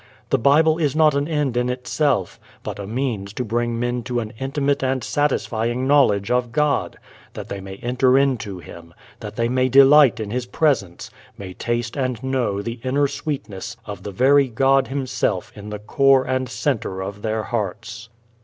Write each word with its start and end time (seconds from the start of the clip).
The 0.31 0.39
Bible 0.39 0.79
is 0.79 0.95
not 0.95 1.13
an 1.13 1.27
end 1.27 1.55
in 1.55 1.69
itself, 1.69 2.39
but 2.63 2.79
a 2.79 2.87
means 2.87 3.33
to 3.33 3.45
bring 3.45 3.79
men 3.79 4.01
to 4.05 4.19
an 4.19 4.33
intimate 4.39 4.83
and 4.83 5.03
satisfying 5.03 5.85
knowledge 5.87 6.31
of 6.31 6.51
God, 6.51 6.97
that 7.33 7.49
they 7.49 7.61
may 7.61 7.75
enter 7.75 8.17
into 8.17 8.57
Him, 8.57 8.95
that 9.19 9.35
they 9.35 9.47
may 9.47 9.69
delight 9.69 10.19
in 10.19 10.31
His 10.31 10.47
Presence, 10.47 11.11
may 11.37 11.53
taste 11.53 11.95
and 11.95 12.23
know 12.23 12.63
the 12.63 12.79
inner 12.83 13.07
sweetness 13.07 13.77
of 13.85 14.01
the 14.01 14.11
very 14.11 14.47
God 14.47 14.87
Himself 14.87 15.51
in 15.55 15.69
the 15.69 15.77
core 15.77 16.25
and 16.25 16.49
center 16.49 17.03
of 17.03 17.21
their 17.21 17.43
hearts. 17.43 18.09